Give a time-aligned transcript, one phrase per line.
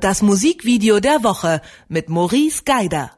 [0.00, 3.10] Das Musikvideo der Woche mit Maurice Geider.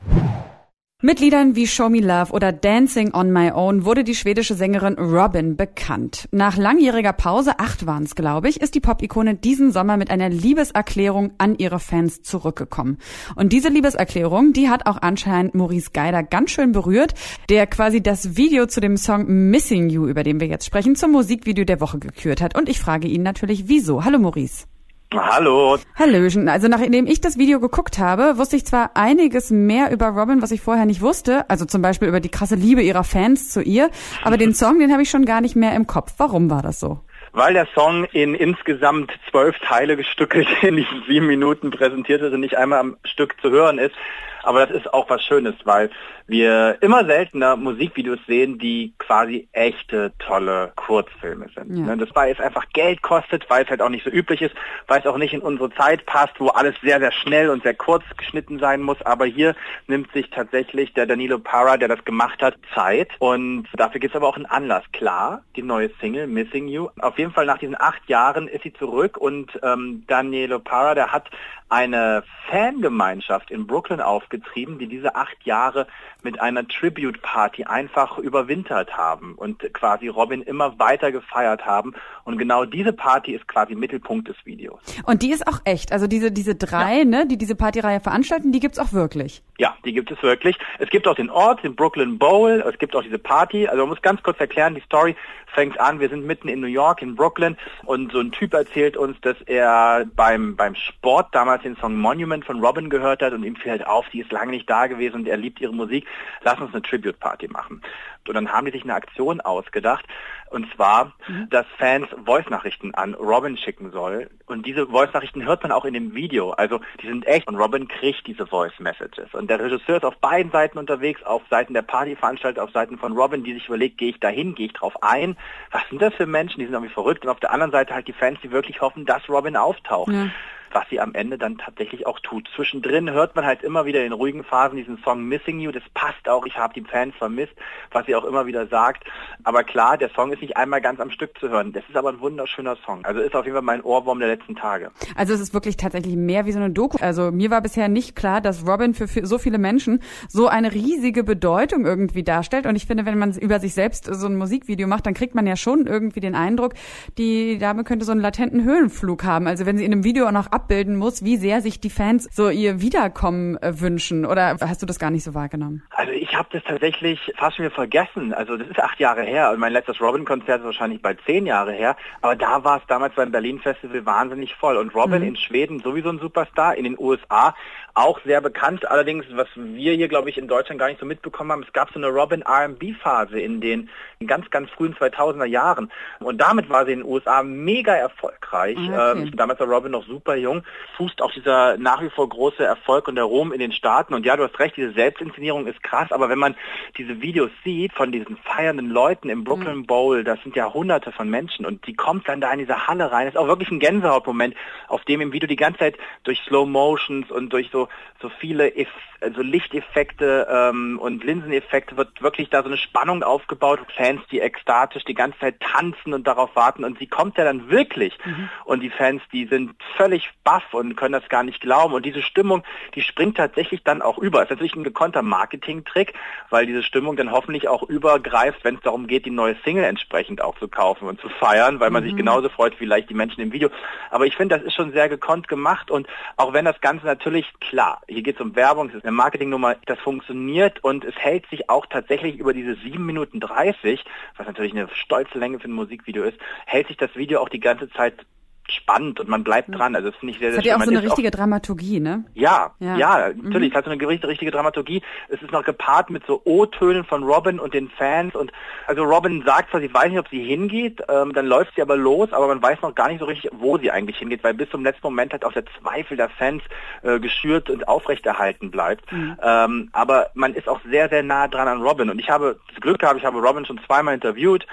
[1.03, 4.95] Mit Liedern wie Show Me Love oder Dancing on My Own wurde die schwedische Sängerin
[4.95, 6.27] Robin bekannt.
[6.33, 10.31] Nach langjähriger Pause, acht waren es, glaube ich, ist die Pop-Ikone diesen Sommer mit einer
[10.31, 12.97] Liebeserklärung an ihre Fans zurückgekommen.
[13.37, 17.13] Und diese Liebeserklärung, die hat auch anscheinend Maurice Geider ganz schön berührt,
[17.51, 21.13] der quasi das Video zu dem Song Missing You, über den wir jetzt sprechen, zum
[21.13, 22.57] Musikvideo der Woche gekürt hat.
[22.57, 24.03] Und ich frage ihn natürlich, wieso?
[24.03, 24.65] Hallo Maurice.
[25.13, 25.77] Hallo.
[25.97, 26.49] Hallöchen.
[26.49, 30.53] Also nachdem ich das Video geguckt habe, wusste ich zwar einiges mehr über Robin, was
[30.53, 33.91] ich vorher nicht wusste, also zum Beispiel über die krasse Liebe ihrer Fans zu ihr,
[34.23, 36.15] aber den Song, den habe ich schon gar nicht mehr im Kopf.
[36.19, 37.01] Warum war das so?
[37.33, 42.41] Weil der Song in insgesamt zwölf Teile gestückelt in diesen sieben Minuten präsentiert ist und
[42.41, 43.95] nicht einmal am Stück zu hören ist.
[44.43, 45.91] Aber das ist auch was Schönes, weil
[46.27, 51.77] wir immer seltener Musikvideos sehen, die quasi echte, tolle Kurzfilme sind.
[51.77, 51.87] Ja.
[51.87, 54.55] Ne, das, weil es einfach Geld kostet, weil es halt auch nicht so üblich ist,
[54.87, 57.75] weil es auch nicht in unsere Zeit passt, wo alles sehr, sehr schnell und sehr
[57.75, 59.03] kurz geschnitten sein muss.
[59.03, 59.57] Aber hier
[59.89, 63.09] nimmt sich tatsächlich der Danilo Para, der das gemacht hat, Zeit.
[63.19, 64.85] Und dafür gibt es aber auch einen Anlass.
[64.93, 66.89] Klar, die neue Single Missing You.
[67.01, 71.13] Auf jeden Fall nach diesen acht Jahren ist sie zurück und ähm, Danilo Para, der
[71.13, 71.29] hat
[71.71, 74.01] eine Fangemeinschaft in Brooklyn
[74.31, 75.87] aufgetrieben, die diese acht Jahre
[76.23, 81.95] mit einer Tribute Party einfach überwintert haben und quasi Robin immer weiter gefeiert haben.
[82.25, 84.81] Und genau diese Party ist quasi Mittelpunkt des Videos.
[85.05, 85.93] Und die ist auch echt.
[85.93, 87.05] Also diese, diese drei, ja.
[87.05, 89.43] ne, die diese Partyreihe veranstalten, die gibt's auch wirklich.
[89.59, 90.57] Ja, die gibt es wirklich.
[90.79, 92.65] Es gibt auch den Ort, den Brooklyn Bowl.
[92.67, 93.67] Es gibt auch diese Party.
[93.67, 95.17] Also man muss ganz kurz erklären, die Story
[95.53, 96.01] fängt an.
[96.01, 97.57] Wir sind mitten in New York, in Brooklyn.
[97.85, 102.45] Und so ein Typ erzählt uns, dass er beim, beim Sport damals den Song Monument
[102.45, 105.29] von Robin gehört hat und ihm fällt auf, die ist lange nicht da gewesen und
[105.29, 106.07] er liebt ihre Musik
[106.43, 107.83] lass uns eine Tribute Party machen.
[108.29, 110.05] Und dann haben die sich eine Aktion ausgedacht,
[110.51, 111.49] und zwar, mhm.
[111.51, 114.31] dass Fans Voice-Nachrichten an Robin schicken soll.
[114.47, 116.51] Und diese Voice-Nachrichten hört man auch in dem Video.
[116.51, 117.47] Also die sind echt.
[117.49, 119.33] Und Robin kriegt diese Voice-Messages.
[119.33, 123.13] Und der Regisseur ist auf beiden Seiten unterwegs, auf Seiten der Partyveranstalter, auf Seiten von
[123.13, 125.37] Robin, die sich überlegt, gehe ich dahin, gehe ich drauf ein?
[125.71, 126.59] Was sind das für Menschen?
[126.59, 127.25] Die sind irgendwie verrückt.
[127.25, 130.13] Und auf der anderen Seite halt die Fans, die wirklich hoffen, dass Robin auftaucht.
[130.13, 130.31] Ja
[130.73, 132.49] was sie am Ende dann tatsächlich auch tut.
[132.55, 136.29] Zwischendrin hört man halt immer wieder in ruhigen Phasen diesen Song Missing You, das passt
[136.29, 137.53] auch, ich habe die Fans vermisst,
[137.91, 139.05] was sie auch immer wieder sagt.
[139.45, 141.73] Aber klar, der Song ist nicht einmal ganz am Stück zu hören.
[141.73, 143.05] Das ist aber ein wunderschöner Song.
[143.05, 144.91] Also ist auf jeden Fall mein Ohrwurm der letzten Tage.
[145.17, 146.99] Also es ist wirklich tatsächlich mehr wie so eine Doku.
[147.01, 151.25] Also mir war bisher nicht klar, dass Robin für, so viele Menschen so eine riesige
[151.25, 152.67] Bedeutung irgendwie darstellt.
[152.67, 155.47] Und ich finde, wenn man über sich selbst so ein Musikvideo macht, dann kriegt man
[155.47, 156.75] ja schon irgendwie den Eindruck,
[157.19, 159.47] die Dame könnte so einen latenten Höhenflug haben.
[159.47, 162.29] Also wenn sie in einem Video auch noch abbilden muss, wie sehr sich die Fans
[162.33, 164.27] so ihr Wiederkommen äh, wünschen.
[164.27, 165.83] Oder hast du das gar nicht so wahrgenommen?
[165.91, 168.35] Also ich habe das tatsächlich fast schon wieder vergessen.
[168.35, 171.73] Also das ist acht Jahre her und mein letztes Robin-Konzert ist wahrscheinlich bald zehn Jahre
[171.73, 171.97] her.
[172.21, 174.77] Aber da war es damals beim Berlin-Festival wahnsinnig voll.
[174.77, 175.29] Und Robin mhm.
[175.29, 177.55] in Schweden sowieso ein Superstar, in den USA
[177.95, 178.89] auch sehr bekannt.
[178.89, 181.91] Allerdings, was wir hier, glaube ich, in Deutschland gar nicht so mitbekommen haben, es gab
[181.93, 183.89] so eine Robin R&B-Phase in den
[184.27, 185.91] ganz, ganz frühen 2000er Jahren.
[186.21, 188.79] Und damit war sie in den USA mega erfolgreich.
[188.79, 189.23] Ah, okay.
[189.23, 190.63] Ähm, damals war Robin noch super jung.
[190.97, 194.15] Fußt auch dieser nach wie vor große Erfolg und der Ruhm in den Staaten.
[194.15, 196.13] Und ja, du hast recht, diese Selbstinszenierung ist krass.
[196.13, 196.55] Aber wenn man
[196.99, 199.87] diese Videos sieht von diesen feiernden Leuten im Brooklyn mhm.
[199.87, 201.65] Bowl, das sind ja hunderte von Menschen.
[201.65, 203.27] Und die kommt dann da in diese Halle rein.
[203.27, 204.55] Das ist auch wirklich ein Gänsehautmoment,
[204.89, 207.80] auf dem im Video die ganze Zeit durch Slow Motions und durch so
[208.21, 208.89] so, viele Eff
[209.21, 213.81] also Lichteffekte ähm, und Linseneffekte wird wirklich da so eine Spannung aufgebaut.
[213.95, 217.71] Fans, die ekstatisch die ganze Zeit tanzen und darauf warten und sie kommt ja dann
[217.71, 218.19] wirklich.
[218.25, 218.49] Mhm.
[218.65, 221.95] Und die Fans, die sind völlig baff und können das gar nicht glauben.
[221.95, 222.65] Und diese Stimmung,
[222.95, 224.39] die springt tatsächlich dann auch über.
[224.39, 226.15] Das ist natürlich ein gekonnter Marketing-Trick,
[226.49, 230.43] weil diese Stimmung dann hoffentlich auch übergreift, wenn es darum geht, die neue Single entsprechend
[230.43, 232.09] auch zu kaufen und zu feiern, weil man mhm.
[232.09, 233.69] sich genauso freut, vielleicht die Menschen im Video.
[234.11, 237.53] Aber ich finde, das ist schon sehr gekonnt gemacht und auch wenn das Ganze natürlich
[237.71, 241.49] klar, hier geht es um Werbung, es ist eine Marketingnummer, das funktioniert und es hält
[241.51, 244.05] sich auch tatsächlich über diese 7 Minuten 30,
[244.37, 246.37] was natürlich eine stolze Länge für ein Musikvideo ist,
[246.67, 248.27] hält sich das Video auch die ganze Zeit
[248.73, 249.95] spannend und man bleibt dran.
[249.95, 252.01] Also das finde ich sehr, sehr das hat ja auch so eine richtige auch, Dramaturgie,
[252.01, 252.25] ne?
[252.35, 253.73] Ja, ja, ja natürlich.
[253.73, 253.77] Mhm.
[253.77, 255.03] Hat so eine richtige, richtige Dramaturgie.
[255.29, 258.35] Es ist noch gepaart mit so O-Tönen von Robin und den Fans.
[258.35, 258.53] Und
[258.87, 261.97] also Robin sagt zwar, sie weiß nicht, ob sie hingeht, ähm, dann läuft sie aber
[261.97, 264.71] los, aber man weiß noch gar nicht so richtig, wo sie eigentlich hingeht, weil bis
[264.71, 266.63] zum letzten Moment hat auch der Zweifel der Fans
[267.03, 269.11] äh, geschürt und aufrechterhalten bleibt.
[269.13, 269.37] Mhm.
[269.43, 272.11] Ähm, aber man ist auch sehr, sehr nah dran an Robin.
[272.11, 274.67] Und ich habe das Glück gehabt, ich habe Robin schon zweimal interviewt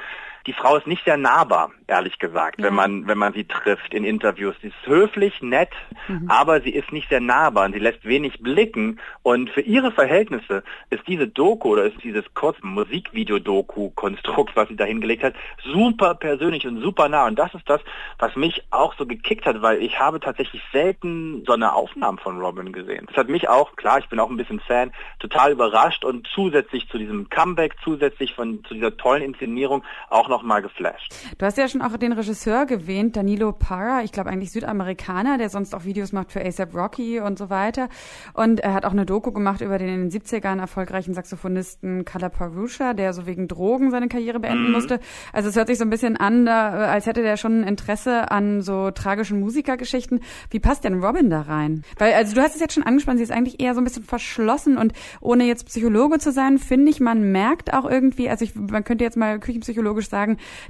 [0.48, 2.66] die Frau ist nicht sehr nahbar, ehrlich gesagt, ja.
[2.66, 4.56] wenn man wenn man sie trifft in Interviews.
[4.62, 5.72] Sie ist höflich, nett,
[6.08, 6.30] mhm.
[6.30, 9.00] aber sie ist nicht sehr nahbar und sie lässt wenig blicken.
[9.24, 14.86] Und für ihre Verhältnisse ist diese Doku oder ist dieses kurze Musikvideo-Doku-Konstrukt, was sie da
[14.86, 15.36] hingelegt hat,
[15.66, 17.28] super persönlich und super nah.
[17.28, 17.82] Und das ist das,
[18.18, 22.40] was mich auch so gekickt hat, weil ich habe tatsächlich selten so eine Aufnahme von
[22.40, 23.06] Robin gesehen.
[23.08, 26.88] Das hat mich auch, klar, ich bin auch ein bisschen Fan, total überrascht und zusätzlich
[26.88, 31.16] zu diesem Comeback, zusätzlich von zu dieser tollen Inszenierung auch nochmal geflasht.
[31.40, 35.50] Du hast ja schon auch den Regisseur gewähnt, Danilo Parra, ich glaube eigentlich Südamerikaner, der
[35.50, 37.90] sonst auch Videos macht für ASAP Rocky und so weiter.
[38.34, 42.30] Und er hat auch eine Doku gemacht über den in den 70ern erfolgreichen Saxophonisten Kala
[42.30, 44.74] Parusha, der so wegen Drogen seine Karriere beenden mhm.
[44.74, 45.00] musste.
[45.34, 48.92] Also es hört sich so ein bisschen an, als hätte der schon Interesse an so
[48.92, 50.20] tragischen Musikergeschichten.
[50.52, 51.84] Wie passt denn Robin da rein?
[51.98, 54.04] Weil, also du hast es jetzt schon angesprochen, sie ist eigentlich eher so ein bisschen
[54.04, 58.54] verschlossen und ohne jetzt Psychologe zu sein, finde ich, man merkt auch irgendwie, also ich,
[58.54, 60.17] man könnte jetzt mal küchenpsychologisch sagen,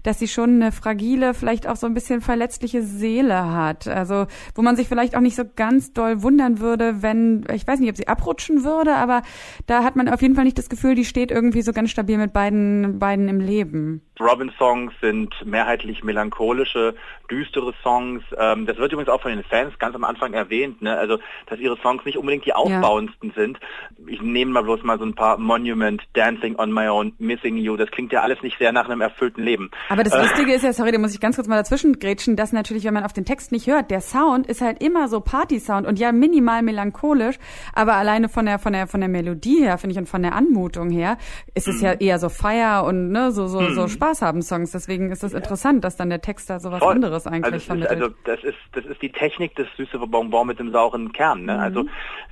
[0.03, 3.87] dass sie schon eine fragile, vielleicht auch so ein bisschen verletzliche Seele hat.
[3.87, 7.79] Also, wo man sich vielleicht auch nicht so ganz doll wundern würde, wenn, ich weiß
[7.79, 9.21] nicht, ob sie abrutschen würde, aber
[9.65, 12.17] da hat man auf jeden Fall nicht das Gefühl, die steht irgendwie so ganz stabil
[12.17, 14.01] mit beiden, beiden im Leben.
[14.19, 16.95] Robin-Songs sind mehrheitlich melancholische,
[17.29, 18.23] düstere Songs.
[18.37, 20.97] Ähm, das wird übrigens auch von den Fans ganz am Anfang erwähnt, ne?
[20.97, 23.41] also dass ihre Songs nicht unbedingt die aufbauendsten ja.
[23.41, 23.59] sind.
[24.07, 27.77] Ich nehme mal bloß mal so ein paar Monument, Dancing on My Own, Missing You.
[27.77, 29.71] Das klingt ja alles nicht sehr nach einem erfüllten Leben.
[29.89, 32.53] Aber das Lustige ist ja, sorry, da muss ich ganz kurz mal dazwischen grätschen, dass
[32.53, 35.85] natürlich, wenn man auf den Text nicht hört, der Sound ist halt immer so Party-Sound
[35.87, 37.37] und ja minimal melancholisch,
[37.73, 40.33] aber alleine von der von der von der Melodie her, finde ich, und von der
[40.33, 41.17] Anmutung her,
[41.53, 44.71] ist es ja eher so Feier und ne, so so so Spaß Spaß haben Songs.
[44.71, 45.39] Deswegen ist es ja.
[45.39, 46.93] interessant, dass dann der Text da sowas Voll.
[46.93, 47.99] anderes eigentlich also vermittelt.
[47.99, 51.45] Ist, also das ist das ist die Technik des süße Bonbon mit dem sauren Kern.
[51.45, 51.53] Ne?
[51.53, 51.59] Mhm.
[51.59, 51.85] Also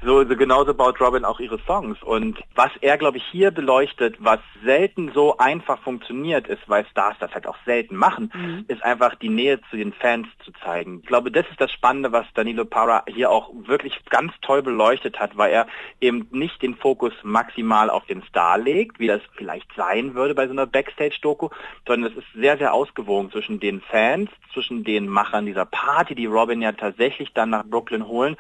[0.04, 2.02] so, so genauso baut Robin auch ihre Songs.
[2.04, 7.16] Und was er, glaube ich, hier beleuchtet, was selten so einfach funktioniert ist, weil Stars
[7.20, 8.66] das halt auch selten machen, mhm.
[8.68, 11.00] ist einfach die Nähe zu den Fans zu zeigen.
[11.02, 15.20] Ich glaube, das ist das Spannende, was Danilo Parra hier auch wirklich ganz toll beleuchtet
[15.20, 15.68] hat, weil er
[16.00, 20.46] eben nicht den Fokus maximal auf den Star legt, wie das vielleicht sein würde bei
[20.46, 21.50] so einer Backstage-Doku,
[21.88, 26.26] sondern es ist sehr, sehr ausgewogen zwischen den Fans, zwischen den Machern dieser Party, die
[26.26, 28.38] Robin ja tatsächlich dann nach Brooklyn holen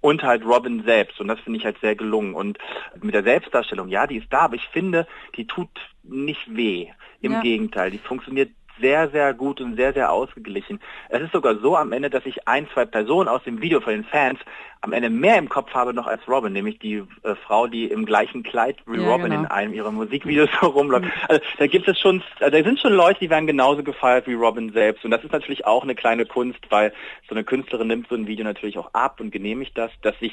[0.00, 1.20] und halt Robin selbst.
[1.20, 2.34] Und das finde ich halt sehr gelungen.
[2.34, 2.58] Und
[3.00, 5.06] mit der Selbstdarstellung, ja, die ist da, aber ich finde,
[5.36, 5.68] die tut
[6.02, 6.88] nicht weh.
[7.20, 7.40] Im ja.
[7.40, 8.50] Gegenteil, die funktioniert
[8.80, 10.80] sehr, sehr gut und sehr, sehr ausgeglichen.
[11.08, 13.92] Es ist sogar so am Ende, dass ich ein, zwei Personen aus dem Video von
[13.92, 14.38] den Fans
[14.82, 18.06] am Ende mehr im Kopf habe noch als Robin, nämlich die äh, Frau, die im
[18.06, 19.40] gleichen Kleid wie ja, Robin genau.
[19.40, 21.08] in einem ihrer Musikvideos so rumläuft.
[21.28, 24.34] Also da gibt es schon, also, da sind schon Leute, die werden genauso gefeiert wie
[24.34, 25.04] Robin selbst.
[25.04, 26.92] Und das ist natürlich auch eine kleine Kunst, weil
[27.28, 30.32] so eine Künstlerin nimmt so ein Video natürlich auch ab und genehmigt das, dass sich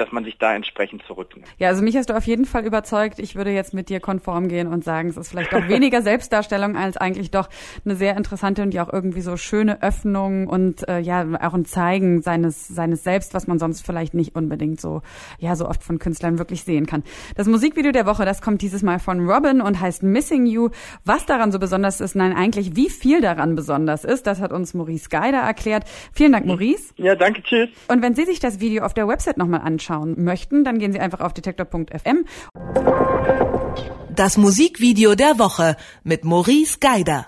[0.00, 1.46] dass man sich da entsprechend zurücknimmt.
[1.58, 3.18] Ja, also mich hast du auf jeden Fall überzeugt.
[3.18, 6.76] Ich würde jetzt mit dir konform gehen und sagen, es ist vielleicht auch weniger Selbstdarstellung
[6.76, 7.48] als eigentlich doch
[7.84, 11.66] eine sehr interessante und ja auch irgendwie so schöne Öffnung und äh, ja auch ein
[11.66, 15.02] Zeigen seines seines Selbst, was man sonst vielleicht nicht unbedingt so
[15.38, 17.02] ja so oft von Künstlern wirklich sehen kann.
[17.36, 20.70] Das Musikvideo der Woche, das kommt dieses Mal von Robin und heißt Missing You.
[21.04, 24.72] Was daran so besonders ist, nein, eigentlich wie viel daran besonders ist, das hat uns
[24.72, 25.84] Maurice Geider erklärt.
[26.12, 26.94] Vielen Dank, Maurice.
[26.96, 27.68] Ja, danke, tschüss.
[27.88, 30.92] Und wenn Sie sich das Video auf der Website nochmal anschauen, anschauen möchten, dann gehen
[30.92, 32.24] Sie einfach auf detektor.fm.
[34.14, 37.26] Das Musikvideo der Woche mit Maurice Geider.